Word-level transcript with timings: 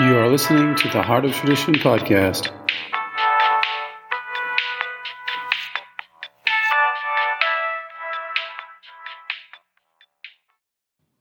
You 0.00 0.16
are 0.16 0.28
listening 0.28 0.76
to 0.76 0.88
the 0.90 1.02
Heart 1.02 1.24
of 1.24 1.32
Tradition 1.32 1.74
podcast. 1.74 2.52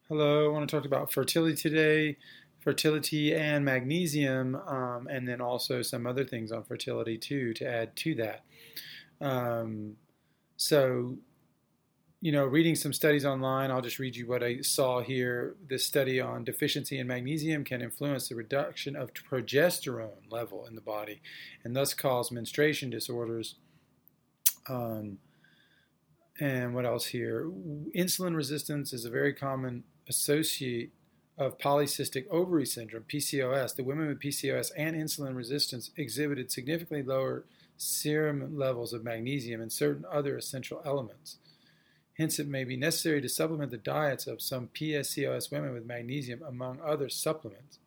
Hello, 0.08 0.46
I 0.46 0.54
want 0.54 0.70
to 0.70 0.76
talk 0.76 0.86
about 0.86 1.12
fertility 1.12 1.56
today, 1.56 2.18
fertility 2.60 3.34
and 3.34 3.66
magnesium, 3.66 4.54
um, 4.68 5.08
and 5.10 5.28
then 5.28 5.42
also 5.42 5.82
some 5.82 6.06
other 6.06 6.24
things 6.24 6.52
on 6.52 6.64
fertility 6.64 7.18
too 7.18 7.56
to 7.56 7.68
add 7.68 7.96
to 7.96 8.14
that. 8.14 8.44
Um, 9.20 9.96
so, 10.56 11.18
you 12.20 12.32
know, 12.32 12.46
reading 12.46 12.76
some 12.76 12.94
studies 12.94 13.26
online, 13.26 13.70
I'll 13.70 13.82
just 13.82 14.00
read 14.00 14.16
you 14.16 14.28
what 14.28 14.44
I 14.44 14.62
saw 14.62 15.02
here. 15.02 15.56
This 15.70 15.86
study 15.86 16.20
on 16.20 16.44
deficiency 16.44 16.98
in 16.98 17.06
magnesium 17.06 17.64
can 17.64 17.82
influence 17.82 18.28
the 18.28 18.36
reduction 18.36 18.96
of 18.96 19.14
progesterone 19.14 20.32
level 20.32 20.66
in 20.66 20.74
the 20.74 20.82
body 20.82 21.22
and 21.64 21.76
thus 21.76 21.94
cause 21.94 22.32
menstruation 22.32 22.90
disorders. 22.90 23.56
Um, 24.68 25.20
and 26.40 26.74
what 26.74 26.86
else 26.86 27.06
here? 27.08 27.52
Insulin 27.96 28.36
resistance 28.36 28.94
is 28.94 29.06
a 29.06 29.12
very 29.12 29.34
common 29.34 29.84
associate 30.10 30.92
of 31.38 31.60
polycystic 31.60 32.28
ovary 32.30 32.66
syndrome, 32.66 33.04
PCOS. 33.08 33.76
The 33.76 33.84
women 33.84 34.08
with 34.08 34.20
PCOS 34.20 34.72
and 34.76 34.96
insulin 34.96 35.36
resistance 35.36 35.92
exhibited 35.96 36.52
significantly 36.52 37.04
lower 37.04 37.46
serum 37.78 38.58
levels 38.58 38.92
of 38.92 39.04
magnesium 39.04 39.62
and 39.62 39.72
certain 39.72 40.04
other 40.12 40.36
essential 40.36 40.82
elements. 40.84 41.38
Hence, 42.18 42.40
it 42.40 42.48
may 42.48 42.64
be 42.64 42.78
necessary 42.78 43.22
to 43.22 43.30
supplement 43.30 43.72
the 43.72 43.78
diets 43.78 44.26
of 44.26 44.42
some 44.42 44.70
PSCOS 44.74 45.52
women 45.52 45.74
with 45.74 45.86
magnesium, 45.86 46.42
among 46.42 46.80
other 46.84 47.10
supplements. 47.10 47.78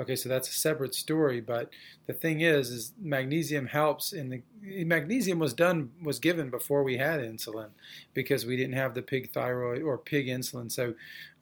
Okay, 0.00 0.16
so 0.16 0.28
that's 0.28 0.48
a 0.48 0.52
separate 0.52 0.92
story, 0.92 1.40
but 1.40 1.70
the 2.06 2.12
thing 2.12 2.40
is, 2.40 2.70
is 2.70 2.92
magnesium 3.00 3.66
helps 3.66 4.12
in 4.12 4.28
the 4.28 4.42
magnesium 4.84 5.38
was 5.38 5.54
done 5.54 5.92
was 6.02 6.18
given 6.18 6.50
before 6.50 6.82
we 6.82 6.96
had 6.96 7.20
insulin 7.20 7.68
because 8.12 8.44
we 8.44 8.56
didn't 8.56 8.74
have 8.74 8.94
the 8.94 9.02
pig 9.02 9.30
thyroid 9.30 9.82
or 9.82 9.96
pig 9.96 10.26
insulin, 10.26 10.70
so 10.70 10.94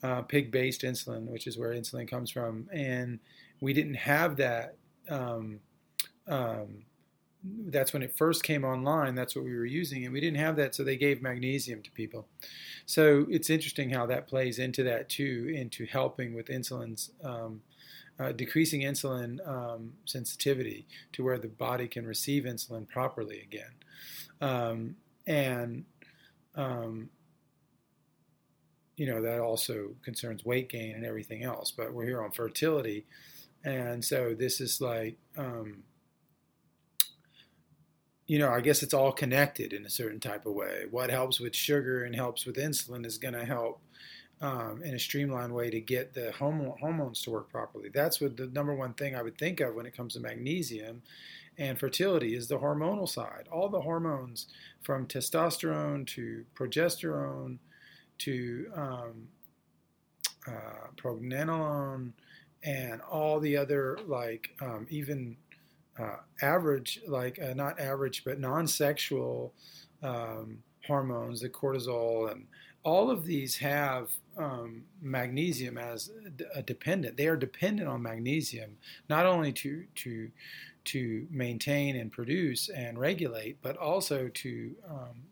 uh, 0.03 0.21
pig-based 0.21 0.83
insulin, 0.83 1.25
which 1.29 1.47
is 1.47 1.57
where 1.57 1.71
insulin 1.71 2.07
comes 2.07 2.31
from, 2.31 2.69
and 2.71 3.21
we 3.61 3.73
didn't 3.73 3.95
have 3.95 4.37
that. 4.37 4.75
Um, 5.09 5.61
um, 6.29 6.85
that's 7.45 7.93
when 7.93 8.03
it 8.03 8.17
first 8.17 8.45
came 8.45 8.65
online. 8.65 9.15
That's 9.15 9.35
what 9.35 9.45
we 9.45 9.57
were 9.57 9.65
using, 9.65 10.05
and 10.05 10.13
we 10.13 10.21
didn't 10.21 10.39
have 10.39 10.57
that, 10.57 10.75
so 10.75 10.85
they 10.85 10.97
gave 10.97 11.23
magnesium 11.23 11.83
to 11.83 11.91
people. 11.91 12.29
So 12.87 13.27
it's 13.29 13.51
interesting 13.51 13.91
how 13.91 14.07
that 14.07 14.29
plays 14.29 14.59
into 14.59 14.83
that 14.85 15.09
too, 15.09 15.53
into 15.55 15.87
helping 15.87 16.35
with 16.35 16.47
insulin's 16.47 17.11
um, 17.25 17.63
uh, 18.19 18.33
decreasing 18.33 18.83
insulin 18.83 19.47
um, 19.49 19.95
sensitivity 20.05 20.87
to 21.13 21.25
where 21.25 21.39
the 21.39 21.49
body 21.49 21.89
can 21.89 22.07
receive 22.07 22.45
insulin 22.45 22.89
properly 22.89 23.41
again, 23.41 23.73
um, 24.41 24.97
and 25.27 25.85
um, 26.55 27.11
you 28.97 29.07
know 29.07 29.21
that 29.21 29.41
also 29.41 29.97
concerns 30.05 30.45
weight 30.45 30.69
gain 30.69 30.95
and 30.95 31.05
everything 31.05 31.43
else. 31.43 31.73
But 31.73 31.93
we're 31.93 32.07
here 32.07 32.23
on 32.23 32.31
fertility, 32.31 33.05
and 33.65 34.05
so 34.05 34.35
this 34.35 34.61
is 34.61 34.81
like 34.81 35.17
um, 35.37 35.83
you 38.33 38.39
know, 38.39 38.49
I 38.49 38.63
guess 38.63 38.83
it's 38.83 38.95
all 38.95 39.13
connected 39.13 39.75
in 39.75 39.85
a 39.85 39.91
certain 39.91 40.19
type 40.19 40.47
of 40.47 40.55
way. 40.55 40.87
What 40.91 41.11
helps 41.11 41.39
with 41.39 41.55
sugar 41.55 42.03
and 42.03 42.17
helps 42.17 42.47
with 42.47 42.57
insulin 42.57 43.05
is 43.05 43.19
going 43.19 43.35
to 43.35 43.45
help 43.45 43.83
um, 44.41 44.81
in 44.83 44.95
a 44.95 44.99
streamlined 44.99 45.53
way 45.53 45.69
to 45.69 45.83
get 45.83 46.15
the 46.15 46.33
hormone, 46.33 46.79
hormones 46.81 47.21
to 47.23 47.31
work 47.31 47.51
properly. 47.51 47.91
That's 47.93 48.23
what 48.23 48.39
the 48.39 48.47
number 48.47 48.75
one 48.75 48.95
thing 48.95 49.15
I 49.15 49.21
would 49.21 49.37
think 49.37 49.61
of 49.61 49.75
when 49.75 49.85
it 49.85 49.95
comes 49.95 50.15
to 50.15 50.21
magnesium 50.21 51.03
and 51.59 51.79
fertility 51.79 52.35
is 52.35 52.49
the 52.49 52.59
hormonal 52.59 53.07
side. 53.07 53.49
All 53.53 53.69
the 53.69 53.83
hormones 53.83 54.47
from 54.81 55.07
testosterone 55.07 56.07
to 56.15 56.47
progesterone 56.55 57.59
to 58.21 58.73
um, 58.75 59.29
uh, 60.49 60.89
and 62.65 63.01
all 63.03 63.41
the 63.41 63.59
other 63.59 63.99
like 64.07 64.53
um, 64.63 64.87
even 64.89 65.37
uh, 65.99 66.17
average, 66.41 67.01
like 67.07 67.41
uh, 67.41 67.55
not 67.55 67.79
average, 67.79 68.25
but 68.25 68.41
non-sexual 68.41 69.53
um, 70.03 70.59
hormones, 70.87 71.41
the 71.41 71.49
cortisol, 71.49 72.31
and 72.31 72.47
all 72.85 73.11
of 73.11 73.25
these 73.25 73.57
have 73.57 74.11
um, 74.37 74.83
magnesium 75.01 75.79
as 75.79 76.11
a 76.55 76.63
dependent. 76.63 77.17
They 77.17 77.27
are 77.27 77.37
dependent 77.37 77.89
on 77.89 78.03
magnesium 78.03 78.77
not 79.09 79.27
only 79.27 79.53
to 79.53 79.85
to 79.97 80.31
to 80.85 81.27
maintain 81.31 81.97
and 81.97 82.11
produce 82.11 82.69
and 82.69 82.99
regulate, 82.99 83.59
but 83.63 83.77
also 83.77 84.29
to 84.29 84.75
um, 84.89 85.23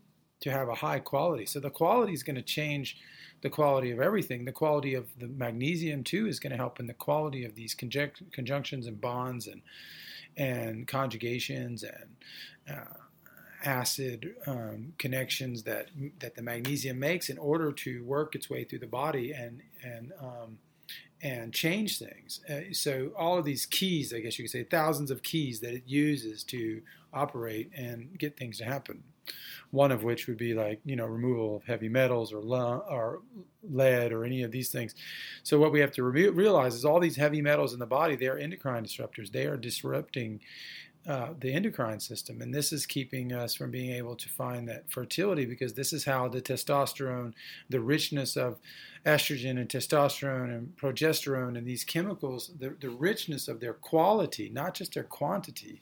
to 0.41 0.50
have 0.50 0.69
a 0.69 0.75
high 0.75 0.98
quality. 0.98 1.47
So 1.47 1.60
the 1.60 1.71
quality 1.71 2.12
is 2.12 2.22
going 2.22 2.37
to 2.37 2.42
change 2.42 2.98
the 3.42 3.50
quality 3.50 3.91
of 3.91 4.00
everything. 4.00 4.44
The 4.44 4.53
quality 4.53 4.94
of 4.94 5.06
the 5.19 5.28
magnesium 5.28 6.04
too 6.04 6.27
is 6.27 6.41
going 6.41 6.53
to 6.53 6.56
help 6.56 6.81
in 6.81 6.87
the 6.87 6.94
quality 6.94 7.44
of 7.44 7.54
these 7.54 7.75
conjunc- 7.75 8.32
conjunctions 8.32 8.87
and 8.87 9.00
bonds 9.00 9.47
and 9.47 9.62
and 10.37 10.87
conjugations 10.87 11.83
and 11.83 12.17
uh, 12.71 12.95
acid 13.65 14.35
um, 14.47 14.93
connections 14.99 15.63
that 15.65 15.89
that 16.19 16.35
the 16.35 16.43
magnesium 16.43 16.99
makes 16.99 17.29
in 17.29 17.39
order 17.39 17.73
to 17.73 18.03
work 18.05 18.35
its 18.35 18.49
way 18.49 18.65
through 18.65 18.79
the 18.79 18.87
body 18.87 19.33
and 19.33 19.63
and 19.83 20.13
um, 20.21 20.59
and 21.23 21.53
change 21.53 21.99
things. 21.99 22.41
Uh, 22.49 22.73
so 22.73 23.11
all 23.17 23.39
of 23.39 23.45
these 23.45 23.67
keys, 23.67 24.15
I 24.15 24.21
guess 24.21 24.39
you 24.39 24.45
could 24.45 24.53
say, 24.53 24.65
thousands 24.65 25.11
of 25.11 25.23
keys 25.23 25.61
that 25.61 25.75
it 25.75 25.83
uses 25.87 26.43
to 26.45 26.81
operate 27.12 27.71
and 27.77 28.19
get 28.19 28.37
things 28.37 28.59
to 28.59 28.65
happen. 28.65 29.03
One 29.71 29.93
of 29.93 30.03
which 30.03 30.27
would 30.27 30.39
be 30.39 30.55
like 30.55 30.81
you 30.84 30.97
know 30.97 31.06
removal 31.06 31.56
of 31.56 31.65
heavy 31.65 31.89
metals 31.89 32.33
or 32.33 32.41
or 32.41 33.21
lead 33.62 34.12
or 34.12 34.25
any 34.25 34.43
of 34.43 34.51
these 34.51 34.71
things. 34.71 34.95
So 35.45 35.59
what 35.59 35.71
we 35.71 35.81
have 35.81 35.93
to 35.93 36.03
re- 36.03 36.28
realize 36.28 36.75
is 36.75 36.84
all 36.84 36.99
these 36.99 37.17
heavy 37.17 37.41
metals 37.41 37.72
in 37.72 37.78
the 37.78 37.87
body 37.87 38.17
they 38.17 38.27
are 38.27 38.39
endocrine 38.39 38.84
disruptors. 38.84 39.31
They 39.31 39.47
are 39.47 39.57
disrupting 39.57 40.41
uh, 41.06 41.31
the 41.38 41.53
endocrine 41.53 42.00
system. 42.00 42.43
And 42.43 42.53
this 42.53 42.72
is 42.72 42.84
keeping 42.84 43.33
us 43.33 43.55
from 43.55 43.71
being 43.71 43.93
able 43.93 44.16
to 44.16 44.28
find 44.28 44.69
that 44.69 44.91
fertility 44.91 45.47
because 45.47 45.72
this 45.72 45.93
is 45.93 46.05
how 46.05 46.28
the 46.28 46.43
testosterone, 46.43 47.33
the 47.69 47.81
richness 47.81 48.37
of 48.37 48.59
estrogen 49.06 49.59
and 49.59 49.69
testosterone 49.69 50.55
and 50.55 50.77
progesterone 50.77 51.56
and 51.56 51.66
these 51.66 51.84
chemicals, 51.84 52.50
the, 52.59 52.77
the 52.81 52.91
richness 52.91 53.49
of 53.49 53.60
their 53.60 53.72
quality, 53.72 54.50
not 54.50 54.75
just 54.75 54.94
their 54.94 55.05
quantity, 55.05 55.81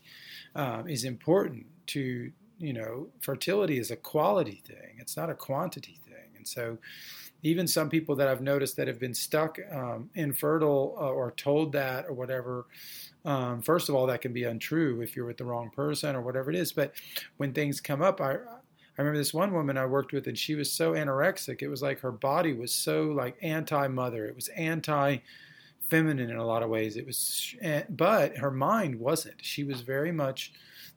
um, 0.54 0.88
is 0.88 1.04
important 1.04 1.66
to, 1.88 2.30
you 2.58 2.72
know, 2.72 3.08
fertility 3.20 3.78
is 3.78 3.90
a 3.90 3.96
quality 3.96 4.62
thing, 4.64 4.98
it's 4.98 5.16
not 5.16 5.30
a 5.30 5.34
quantity 5.34 5.98
thing. 6.04 6.07
And 6.38 6.48
so, 6.48 6.78
even 7.42 7.68
some 7.68 7.88
people 7.88 8.16
that 8.16 8.26
I've 8.26 8.40
noticed 8.40 8.76
that 8.76 8.88
have 8.88 8.98
been 8.98 9.14
stuck 9.14 9.58
um, 9.70 10.10
infertile 10.14 10.96
uh, 10.98 11.10
or 11.10 11.30
told 11.32 11.72
that 11.72 12.06
or 12.06 12.12
whatever, 12.12 12.66
um, 13.24 13.62
first 13.62 13.88
of 13.88 13.94
all, 13.94 14.06
that 14.06 14.20
can 14.20 14.32
be 14.32 14.44
untrue 14.44 15.00
if 15.02 15.14
you're 15.14 15.26
with 15.26 15.36
the 15.36 15.44
wrong 15.44 15.70
person 15.70 16.16
or 16.16 16.20
whatever 16.20 16.50
it 16.50 16.56
is. 16.56 16.72
But 16.72 16.94
when 17.36 17.52
things 17.52 17.80
come 17.80 18.02
up, 18.02 18.20
I, 18.20 18.32
I 18.32 19.02
remember 19.02 19.18
this 19.18 19.34
one 19.34 19.52
woman 19.52 19.78
I 19.78 19.86
worked 19.86 20.12
with, 20.12 20.26
and 20.26 20.36
she 20.36 20.56
was 20.56 20.72
so 20.72 20.92
anorexic. 20.92 21.62
It 21.62 21.68
was 21.68 21.82
like 21.82 22.00
her 22.00 22.10
body 22.10 22.52
was 22.52 22.72
so 22.72 23.04
like 23.04 23.36
anti-mother. 23.42 24.26
It 24.26 24.34
was 24.34 24.48
anti-feminine 24.48 26.30
in 26.30 26.36
a 26.36 26.46
lot 26.46 26.64
of 26.64 26.70
ways. 26.70 26.96
It 26.96 27.06
was, 27.06 27.54
eh, 27.60 27.84
but 27.88 28.36
her 28.38 28.50
mind 28.50 28.98
wasn't. 28.98 29.36
She 29.44 29.62
was 29.62 29.82
very 29.82 30.10
much 30.10 30.52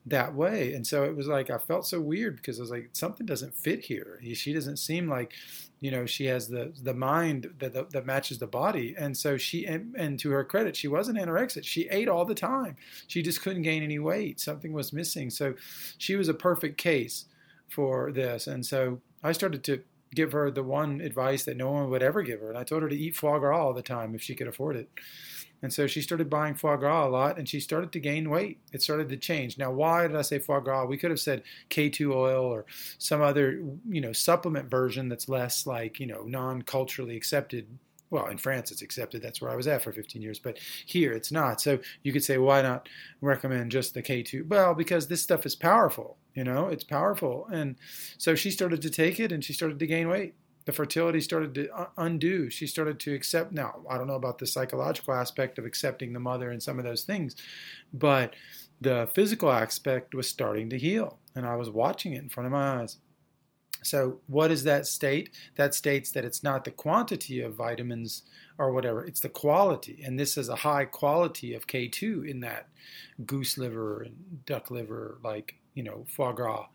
that 0.05 0.33
way. 0.33 0.73
And 0.73 0.85
so 0.85 1.03
it 1.03 1.15
was 1.15 1.27
like 1.27 1.49
I 1.49 1.57
felt 1.57 1.85
so 1.85 2.01
weird 2.01 2.37
because 2.37 2.59
I 2.59 2.63
was 2.63 2.71
like 2.71 2.89
something 2.93 3.25
doesn't 3.25 3.53
fit 3.53 3.85
here. 3.85 4.19
She 4.33 4.53
doesn't 4.53 4.77
seem 4.77 5.07
like 5.07 5.33
you 5.79 5.91
know 5.91 6.05
she 6.05 6.25
has 6.25 6.47
the 6.47 6.73
the 6.81 6.93
mind 6.93 7.53
that 7.59 7.73
that, 7.73 7.91
that 7.91 8.05
matches 8.05 8.39
the 8.39 8.47
body. 8.47 8.95
And 8.97 9.15
so 9.15 9.37
she 9.37 9.65
and, 9.65 9.95
and, 9.95 10.19
to 10.19 10.31
her 10.31 10.43
credit, 10.43 10.75
she 10.75 10.87
wasn't 10.87 11.19
anorexic. 11.19 11.65
She 11.65 11.87
ate 11.89 12.09
all 12.09 12.25
the 12.25 12.35
time. 12.35 12.77
She 13.07 13.21
just 13.21 13.41
couldn't 13.41 13.61
gain 13.61 13.83
any 13.83 13.99
weight. 13.99 14.39
Something 14.39 14.73
was 14.73 14.91
missing. 14.91 15.29
So 15.29 15.53
she 15.97 16.15
was 16.15 16.29
a 16.29 16.33
perfect 16.33 16.77
case 16.77 17.25
for 17.67 18.11
this. 18.11 18.47
And 18.47 18.65
so 18.65 19.01
I 19.23 19.31
started 19.31 19.63
to 19.65 19.83
give 20.13 20.31
her 20.33 20.51
the 20.51 20.63
one 20.63 20.99
advice 20.99 21.43
that 21.45 21.57
no 21.57 21.71
one 21.71 21.89
would 21.89 22.03
ever 22.03 22.21
give 22.21 22.41
her. 22.41 22.49
And 22.49 22.57
I 22.57 22.63
told 22.63 22.81
her 22.81 22.89
to 22.89 22.97
eat 22.97 23.15
foie 23.15 23.39
gras 23.39 23.65
all 23.65 23.73
the 23.73 23.81
time 23.81 24.13
if 24.13 24.21
she 24.21 24.35
could 24.35 24.47
afford 24.47 24.75
it. 24.75 24.89
And 25.61 25.71
so 25.71 25.87
she 25.87 26.01
started 26.01 26.29
buying 26.29 26.55
foie 26.55 26.77
gras 26.77 27.07
a 27.07 27.09
lot 27.09 27.37
and 27.37 27.47
she 27.47 27.59
started 27.59 27.91
to 27.91 27.99
gain 27.99 28.29
weight. 28.29 28.59
It 28.73 28.81
started 28.81 29.09
to 29.09 29.17
change. 29.17 29.57
Now, 29.57 29.71
why 29.71 30.07
did 30.07 30.15
I 30.15 30.21
say 30.21 30.39
foie 30.39 30.59
gras? 30.59 30.85
We 30.85 30.97
could 30.97 31.11
have 31.11 31.19
said 31.19 31.43
K2 31.69 32.13
oil 32.13 32.45
or 32.45 32.65
some 32.97 33.21
other, 33.21 33.61
you 33.87 34.01
know, 34.01 34.13
supplement 34.13 34.69
version 34.69 35.07
that's 35.07 35.29
less 35.29 35.67
like, 35.67 35.99
you 35.99 36.07
know, 36.07 36.23
non 36.23 36.61
culturally 36.63 37.15
accepted. 37.15 37.67
Well, 38.09 38.27
in 38.27 38.37
France 38.37 38.71
it's 38.71 38.81
accepted. 38.81 39.21
That's 39.21 39.41
where 39.41 39.51
I 39.51 39.55
was 39.55 39.67
at 39.67 39.83
for 39.83 39.93
15 39.93 40.21
years. 40.21 40.39
But 40.39 40.57
here 40.85 41.13
it's 41.13 41.31
not. 41.31 41.61
So 41.61 41.79
you 42.03 42.11
could 42.11 42.23
say, 42.23 42.37
why 42.37 42.61
not 42.61 42.89
recommend 43.21 43.71
just 43.71 43.93
the 43.93 44.01
K2? 44.01 44.47
Well, 44.47 44.73
because 44.73 45.07
this 45.07 45.21
stuff 45.21 45.45
is 45.45 45.55
powerful. 45.55 46.17
You 46.33 46.43
know, 46.43 46.67
it's 46.67 46.83
powerful. 46.83 47.47
And 47.51 47.75
so 48.17 48.35
she 48.35 48.51
started 48.51 48.81
to 48.81 48.89
take 48.89 49.19
it 49.19 49.31
and 49.31 49.43
she 49.43 49.53
started 49.53 49.79
to 49.79 49.87
gain 49.87 50.09
weight 50.09 50.33
the 50.65 50.71
fertility 50.71 51.21
started 51.21 51.55
to 51.55 51.87
undo. 51.97 52.49
She 52.49 52.67
started 52.67 52.99
to 53.01 53.13
accept. 53.13 53.51
Now, 53.51 53.81
I 53.89 53.97
don't 53.97 54.07
know 54.07 54.15
about 54.15 54.37
the 54.37 54.45
psychological 54.45 55.13
aspect 55.13 55.57
of 55.57 55.65
accepting 55.65 56.13
the 56.13 56.19
mother 56.19 56.51
and 56.51 56.61
some 56.61 56.77
of 56.77 56.85
those 56.85 57.03
things, 57.03 57.35
but 57.93 58.35
the 58.79 59.09
physical 59.13 59.51
aspect 59.51 60.15
was 60.15 60.27
starting 60.27 60.69
to 60.69 60.77
heal. 60.77 61.19
And 61.35 61.45
I 61.45 61.55
was 61.55 61.69
watching 61.69 62.13
it 62.13 62.23
in 62.23 62.29
front 62.29 62.47
of 62.47 62.51
my 62.51 62.81
eyes. 62.81 62.97
So, 63.83 64.19
what 64.27 64.51
is 64.51 64.63
that 64.65 64.85
state? 64.85 65.31
That 65.55 65.73
states 65.73 66.11
that 66.11 66.25
it's 66.25 66.43
not 66.43 66.65
the 66.65 66.71
quantity 66.71 67.41
of 67.41 67.55
vitamins 67.55 68.23
or 68.57 68.71
whatever, 68.71 69.03
it's 69.03 69.21
the 69.21 69.29
quality. 69.29 70.03
And 70.05 70.19
this 70.19 70.37
is 70.37 70.49
a 70.49 70.57
high 70.57 70.85
quality 70.85 71.55
of 71.55 71.65
K2 71.65 72.29
in 72.29 72.41
that 72.41 72.67
goose 73.25 73.57
liver 73.57 74.03
and 74.03 74.45
duck 74.45 74.69
liver, 74.69 75.17
like, 75.23 75.55
you 75.73 75.83
know, 75.83 76.05
foie 76.07 76.33
gras. 76.33 76.67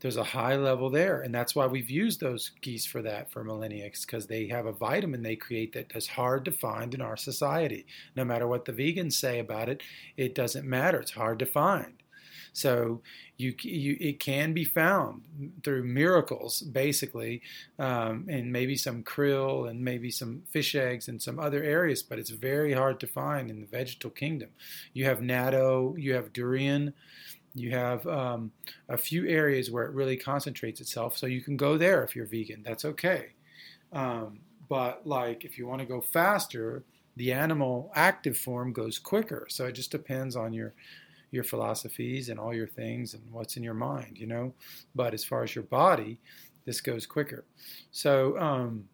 There's 0.00 0.16
a 0.16 0.24
high 0.24 0.56
level 0.56 0.90
there. 0.90 1.20
And 1.20 1.34
that's 1.34 1.54
why 1.54 1.66
we've 1.66 1.90
used 1.90 2.20
those 2.20 2.50
geese 2.62 2.86
for 2.86 3.02
that 3.02 3.30
for 3.30 3.44
millennia, 3.44 3.90
because 3.90 4.26
they 4.26 4.46
have 4.48 4.66
a 4.66 4.72
vitamin 4.72 5.22
they 5.22 5.36
create 5.36 5.72
that 5.74 5.92
is 5.94 6.08
hard 6.08 6.44
to 6.46 6.52
find 6.52 6.94
in 6.94 7.00
our 7.00 7.16
society. 7.16 7.86
No 8.16 8.24
matter 8.24 8.48
what 8.48 8.64
the 8.64 8.72
vegans 8.72 9.12
say 9.12 9.38
about 9.38 9.68
it, 9.68 9.82
it 10.16 10.34
doesn't 10.34 10.66
matter. 10.66 11.00
It's 11.00 11.12
hard 11.12 11.38
to 11.40 11.46
find. 11.46 11.94
So 12.52 13.02
you, 13.36 13.54
you 13.62 13.96
it 14.00 14.18
can 14.18 14.52
be 14.52 14.64
found 14.64 15.22
through 15.62 15.84
miracles, 15.84 16.62
basically, 16.62 17.42
um, 17.78 18.26
and 18.28 18.52
maybe 18.52 18.76
some 18.76 19.02
krill 19.04 19.70
and 19.70 19.84
maybe 19.84 20.10
some 20.10 20.42
fish 20.50 20.74
eggs 20.74 21.08
and 21.08 21.22
some 21.22 21.38
other 21.38 21.62
areas, 21.62 22.02
but 22.02 22.18
it's 22.18 22.30
very 22.30 22.72
hard 22.72 22.98
to 23.00 23.06
find 23.06 23.50
in 23.50 23.60
the 23.60 23.66
vegetal 23.66 24.10
kingdom. 24.10 24.50
You 24.92 25.04
have 25.04 25.20
natto, 25.20 25.94
you 25.96 26.14
have 26.14 26.32
durian. 26.32 26.92
You 27.54 27.70
have 27.72 28.06
um, 28.06 28.52
a 28.88 28.96
few 28.96 29.26
areas 29.26 29.70
where 29.70 29.84
it 29.84 29.92
really 29.92 30.16
concentrates 30.16 30.80
itself, 30.80 31.16
so 31.16 31.26
you 31.26 31.40
can 31.40 31.56
go 31.56 31.76
there 31.76 32.04
if 32.04 32.14
you're 32.14 32.26
vegan. 32.26 32.62
That's 32.62 32.84
okay. 32.84 33.30
Um, 33.92 34.40
but 34.68 35.06
like 35.06 35.44
if 35.44 35.58
you 35.58 35.66
want 35.66 35.80
to 35.80 35.86
go 35.86 36.00
faster, 36.00 36.84
the 37.16 37.32
animal 37.32 37.90
active 37.94 38.38
form 38.38 38.72
goes 38.72 38.98
quicker. 38.98 39.46
So 39.50 39.66
it 39.66 39.72
just 39.72 39.90
depends 39.90 40.36
on 40.36 40.52
your 40.52 40.74
your 41.32 41.44
philosophies 41.44 42.28
and 42.28 42.40
all 42.40 42.52
your 42.52 42.66
things 42.66 43.14
and 43.14 43.22
what's 43.30 43.56
in 43.56 43.62
your 43.62 43.74
mind, 43.74 44.18
you 44.18 44.26
know. 44.26 44.52
But 44.94 45.14
as 45.14 45.24
far 45.24 45.42
as 45.42 45.54
your 45.54 45.64
body, 45.64 46.18
this 46.64 46.80
goes 46.80 47.06
quicker. 47.06 47.44
So, 47.92 48.38
um, 48.38 48.84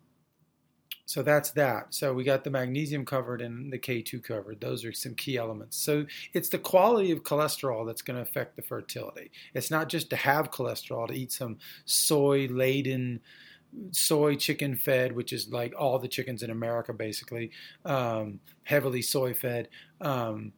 so 1.06 1.22
that's 1.22 1.50
that. 1.52 1.94
So 1.94 2.12
we 2.12 2.24
got 2.24 2.42
the 2.42 2.50
magnesium 2.50 3.06
covered 3.06 3.40
and 3.40 3.72
the 3.72 3.78
K2 3.78 4.24
covered. 4.24 4.60
Those 4.60 4.84
are 4.84 4.92
some 4.92 5.14
key 5.14 5.36
elements. 5.36 5.76
So 5.76 6.04
it's 6.32 6.48
the 6.48 6.58
quality 6.58 7.12
of 7.12 7.22
cholesterol 7.22 7.86
that's 7.86 8.02
going 8.02 8.16
to 8.16 8.22
affect 8.22 8.56
the 8.56 8.62
fertility. 8.62 9.30
It's 9.54 9.70
not 9.70 9.88
just 9.88 10.10
to 10.10 10.16
have 10.16 10.50
cholesterol, 10.50 11.06
to 11.06 11.14
eat 11.14 11.30
some 11.30 11.58
soy 11.84 12.48
laden, 12.48 13.20
soy 13.92 14.34
chicken 14.34 14.74
fed, 14.74 15.12
which 15.12 15.32
is 15.32 15.48
like 15.52 15.74
all 15.78 16.00
the 16.00 16.08
chickens 16.08 16.42
in 16.42 16.50
America 16.50 16.92
basically, 16.92 17.52
um, 17.84 18.40
heavily 18.64 19.00
soy 19.00 19.32
fed. 19.32 19.68
Um, 20.00 20.52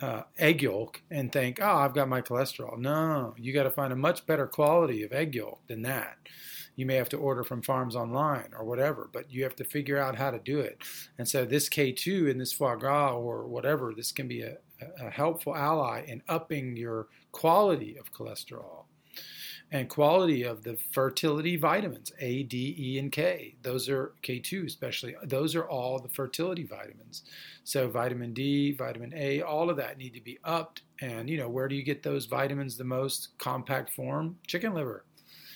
uh, 0.00 0.22
egg 0.38 0.62
yolk 0.62 1.02
and 1.10 1.32
think, 1.32 1.58
oh, 1.60 1.76
I've 1.76 1.94
got 1.94 2.08
my 2.08 2.22
cholesterol. 2.22 2.78
No, 2.78 3.34
you 3.36 3.52
got 3.52 3.64
to 3.64 3.70
find 3.70 3.92
a 3.92 3.96
much 3.96 4.26
better 4.26 4.46
quality 4.46 5.02
of 5.02 5.12
egg 5.12 5.34
yolk 5.34 5.60
than 5.66 5.82
that. 5.82 6.16
You 6.76 6.86
may 6.86 6.94
have 6.94 7.08
to 7.08 7.16
order 7.16 7.42
from 7.42 7.62
farms 7.62 7.96
online 7.96 8.50
or 8.56 8.64
whatever, 8.64 9.10
but 9.12 9.32
you 9.32 9.42
have 9.42 9.56
to 9.56 9.64
figure 9.64 9.98
out 9.98 10.14
how 10.14 10.30
to 10.30 10.38
do 10.38 10.60
it. 10.60 10.80
And 11.18 11.26
so, 11.26 11.44
this 11.44 11.68
K2 11.68 12.30
in 12.30 12.38
this 12.38 12.52
foie 12.52 12.76
gras 12.76 13.14
or 13.14 13.48
whatever, 13.48 13.92
this 13.96 14.12
can 14.12 14.28
be 14.28 14.42
a, 14.42 14.56
a 15.00 15.10
helpful 15.10 15.56
ally 15.56 16.04
in 16.06 16.22
upping 16.28 16.76
your 16.76 17.08
quality 17.32 17.96
of 17.98 18.12
cholesterol 18.12 18.84
and 19.70 19.88
quality 19.88 20.44
of 20.44 20.62
the 20.62 20.78
fertility 20.92 21.56
vitamins 21.56 22.12
A, 22.20 22.42
D, 22.44 22.74
E, 22.78 22.98
and 22.98 23.12
K. 23.12 23.54
Those 23.62 23.88
are 23.88 24.12
K2 24.22 24.66
especially. 24.66 25.14
Those 25.24 25.54
are 25.54 25.68
all 25.68 25.98
the 25.98 26.08
fertility 26.08 26.64
vitamins. 26.64 27.22
So 27.64 27.88
vitamin 27.88 28.32
D, 28.32 28.72
vitamin 28.72 29.12
A, 29.14 29.42
all 29.42 29.68
of 29.68 29.76
that 29.76 29.98
need 29.98 30.14
to 30.14 30.22
be 30.22 30.38
upped. 30.44 30.82
And 31.00 31.28
you 31.28 31.36
know, 31.36 31.48
where 31.48 31.68
do 31.68 31.74
you 31.74 31.82
get 31.82 32.02
those 32.02 32.24
vitamins 32.26 32.76
the 32.76 32.84
most 32.84 33.36
compact 33.38 33.90
form? 33.90 34.38
Chicken 34.46 34.72
liver. 34.72 35.04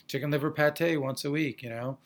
Chicken 0.09 0.31
liver 0.31 0.51
pate 0.51 1.01
once 1.01 1.25
a 1.25 1.31
week, 1.31 1.63
you 1.63 1.71
know. 1.71 1.99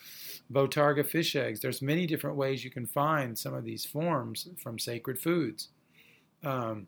Bottarga 0.52 1.04
fish 1.04 1.34
eggs. 1.34 1.60
There's 1.60 1.82
many 1.82 2.06
different 2.06 2.36
ways 2.36 2.64
you 2.64 2.70
can 2.70 2.86
find 2.86 3.36
some 3.36 3.52
of 3.52 3.64
these 3.64 3.84
forms 3.84 4.48
from 4.62 4.78
sacred 4.78 5.18
foods. 5.18 5.70
Um, 6.44 6.86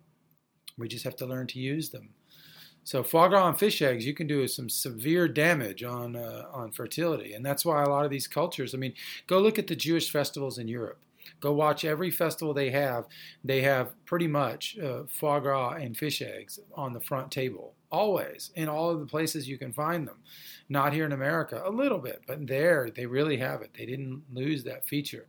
we 0.77 0.87
just 0.87 1.05
have 1.05 1.17
to 1.17 1.27
learn 1.27 1.49
to 1.49 1.59
use 1.59 1.89
them. 1.91 2.11
So 2.89 3.03
foie 3.03 3.29
gras 3.29 3.47
and 3.47 3.59
fish 3.59 3.83
eggs, 3.83 4.07
you 4.07 4.15
can 4.15 4.27
do 4.27 4.49
some 4.49 4.71
severe 4.71 5.29
damage 5.29 5.85
on 5.85 6.17
uh, 6.17 6.47
on 6.51 6.73
fertility, 6.73 7.35
and 7.35 7.45
that's 7.45 7.63
why 7.63 7.83
a 7.83 7.89
lot 7.91 8.07
of 8.07 8.11
these 8.11 8.27
cultures. 8.27 8.75
I 8.75 8.79
mean, 8.79 8.95
go 9.27 9.41
look 9.41 9.59
at 9.59 9.67
the 9.67 9.77
Jewish 9.77 10.11
festivals 10.11 10.57
in 10.57 10.69
Europe. 10.69 10.99
Go 11.39 11.53
watch 11.53 11.85
every 11.85 12.11
festival 12.11 12.55
they 12.55 12.71
have. 12.71 13.05
They 13.45 13.61
have 13.61 13.93
pretty 14.07 14.27
much 14.27 14.79
uh, 14.79 15.03
foie 15.07 15.39
gras 15.41 15.73
and 15.73 15.99
fish 15.99 16.23
eggs 16.23 16.61
on 16.75 16.95
the 16.95 17.01
front 17.03 17.31
table, 17.31 17.75
always 17.93 18.53
in 18.55 18.71
all 18.71 18.89
of 18.89 19.01
the 19.01 19.07
places 19.07 19.47
you 19.47 19.59
can 19.59 19.75
find 19.75 20.09
them. 20.09 20.21
Not 20.71 20.95
here 20.95 21.05
in 21.05 21.13
America, 21.13 21.61
a 21.63 21.71
little 21.71 21.99
bit, 21.99 22.23
but 22.27 22.47
there 22.47 22.89
they 22.91 23.05
really 23.05 23.37
have 23.37 23.61
it. 23.61 23.75
They 23.77 23.85
didn't 23.85 24.23
lose 24.33 24.65
that 24.65 24.89
feature, 24.89 25.27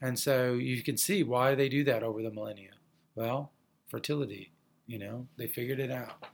and 0.00 0.18
so 0.18 0.54
you 0.54 0.82
can 0.82 0.96
see 0.96 1.22
why 1.22 1.54
they 1.54 1.68
do 1.68 1.84
that 1.84 2.02
over 2.02 2.22
the 2.22 2.30
millennia. 2.30 2.72
Well, 3.14 3.52
fertility. 3.88 4.52
You 4.86 5.00
know, 5.00 5.26
they 5.36 5.48
figured 5.48 5.80
it 5.80 5.90
out. 5.90 6.24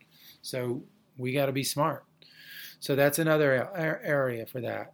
So 0.42 0.82
we 1.16 1.32
got 1.32 1.46
to 1.46 1.52
be 1.52 1.64
smart. 1.64 2.04
So 2.78 2.96
that's 2.96 3.18
another 3.18 3.68
area 3.76 4.46
for 4.46 4.60
that. 4.62 4.92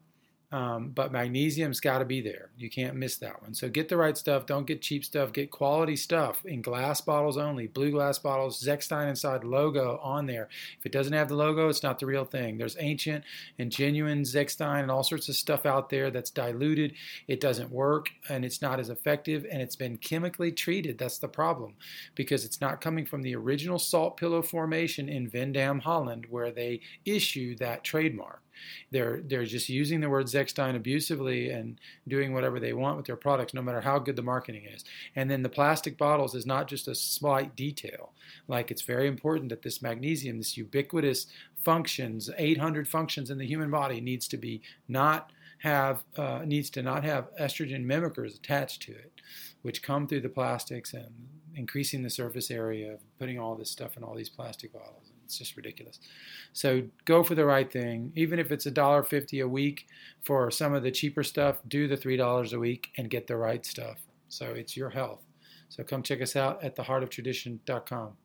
Um, 0.56 0.88
but 0.94 1.12
magnesium's 1.12 1.80
got 1.80 1.98
to 1.98 2.06
be 2.06 2.22
there. 2.22 2.48
You 2.56 2.70
can't 2.70 2.96
miss 2.96 3.16
that 3.16 3.42
one. 3.42 3.52
So 3.52 3.68
get 3.68 3.90
the 3.90 3.98
right 3.98 4.16
stuff. 4.16 4.46
Don't 4.46 4.66
get 4.66 4.80
cheap 4.80 5.04
stuff. 5.04 5.34
Get 5.34 5.50
quality 5.50 5.96
stuff 5.96 6.46
in 6.46 6.62
glass 6.62 7.02
bottles 7.02 7.36
only. 7.36 7.66
Blue 7.66 7.90
glass 7.90 8.18
bottles. 8.18 8.64
Zechstein 8.64 9.10
inside 9.10 9.44
logo 9.44 10.00
on 10.02 10.24
there. 10.24 10.48
If 10.78 10.86
it 10.86 10.92
doesn't 10.92 11.12
have 11.12 11.28
the 11.28 11.34
logo, 11.34 11.68
it's 11.68 11.82
not 11.82 11.98
the 11.98 12.06
real 12.06 12.24
thing. 12.24 12.56
There's 12.56 12.78
ancient 12.80 13.22
and 13.58 13.70
genuine 13.70 14.22
Zechstein 14.22 14.80
and 14.80 14.90
all 14.90 15.02
sorts 15.02 15.28
of 15.28 15.36
stuff 15.36 15.66
out 15.66 15.90
there 15.90 16.10
that's 16.10 16.30
diluted. 16.30 16.94
It 17.28 17.38
doesn't 17.38 17.70
work 17.70 18.08
and 18.30 18.42
it's 18.42 18.62
not 18.62 18.80
as 18.80 18.88
effective 18.88 19.44
and 19.52 19.60
it's 19.60 19.76
been 19.76 19.98
chemically 19.98 20.52
treated. 20.52 20.96
That's 20.96 21.18
the 21.18 21.28
problem 21.28 21.74
because 22.14 22.46
it's 22.46 22.62
not 22.62 22.80
coming 22.80 23.04
from 23.04 23.20
the 23.20 23.36
original 23.36 23.78
salt 23.78 24.16
pillow 24.16 24.40
formation 24.40 25.10
in 25.10 25.30
Veendam, 25.30 25.82
Holland, 25.82 26.28
where 26.30 26.50
they 26.50 26.80
issue 27.04 27.56
that 27.56 27.84
trademark. 27.84 28.40
They're 28.90 29.20
they're 29.24 29.44
just 29.44 29.68
using 29.68 30.00
the 30.00 30.08
word 30.08 30.26
Zechstein 30.26 30.76
abusively 30.76 31.50
and 31.50 31.80
doing 32.06 32.32
whatever 32.32 32.60
they 32.60 32.72
want 32.72 32.96
with 32.96 33.06
their 33.06 33.16
products, 33.16 33.54
no 33.54 33.62
matter 33.62 33.80
how 33.80 33.98
good 33.98 34.16
the 34.16 34.22
marketing 34.22 34.64
is. 34.64 34.84
And 35.14 35.30
then 35.30 35.42
the 35.42 35.48
plastic 35.48 35.98
bottles 35.98 36.34
is 36.34 36.46
not 36.46 36.68
just 36.68 36.88
a 36.88 36.94
slight 36.94 37.56
detail. 37.56 38.12
Like 38.48 38.70
it's 38.70 38.82
very 38.82 39.08
important 39.08 39.50
that 39.50 39.62
this 39.62 39.82
magnesium, 39.82 40.38
this 40.38 40.56
ubiquitous 40.56 41.26
functions, 41.64 42.30
800 42.36 42.88
functions 42.88 43.30
in 43.30 43.38
the 43.38 43.46
human 43.46 43.70
body, 43.70 44.00
needs 44.00 44.28
to 44.28 44.36
be 44.36 44.62
not 44.88 45.30
have 45.58 46.04
uh, 46.16 46.42
needs 46.44 46.70
to 46.70 46.82
not 46.82 47.04
have 47.04 47.34
estrogen 47.40 47.84
mimickers 47.84 48.36
attached 48.36 48.82
to 48.82 48.92
it, 48.92 49.12
which 49.62 49.82
come 49.82 50.06
through 50.06 50.20
the 50.20 50.28
plastics 50.28 50.92
and 50.92 51.28
increasing 51.54 52.02
the 52.02 52.10
surface 52.10 52.50
area 52.50 52.92
of 52.92 53.00
putting 53.18 53.38
all 53.38 53.54
this 53.54 53.70
stuff 53.70 53.96
in 53.96 54.04
all 54.04 54.14
these 54.14 54.28
plastic 54.28 54.72
bottles. 54.72 55.05
It's 55.26 55.38
just 55.38 55.56
ridiculous. 55.56 55.98
So 56.52 56.84
go 57.04 57.22
for 57.22 57.34
the 57.34 57.44
right 57.44 57.70
thing. 57.70 58.12
Even 58.14 58.38
if 58.38 58.52
it's 58.52 58.66
a 58.66 58.70
dollar 58.70 59.02
fifty 59.02 59.40
a 59.40 59.48
week 59.48 59.86
for 60.22 60.50
some 60.50 60.72
of 60.72 60.82
the 60.82 60.90
cheaper 60.90 61.22
stuff, 61.24 61.58
do 61.66 61.88
the 61.88 61.96
three 61.96 62.16
dollars 62.16 62.52
a 62.52 62.58
week 62.58 62.90
and 62.96 63.10
get 63.10 63.26
the 63.26 63.36
right 63.36 63.66
stuff. 63.66 63.98
So 64.28 64.46
it's 64.46 64.76
your 64.76 64.90
health. 64.90 65.22
So 65.68 65.82
come 65.82 66.02
check 66.02 66.22
us 66.22 66.36
out 66.36 66.62
at 66.62 66.76
theheartoftradition.com. 66.76 68.16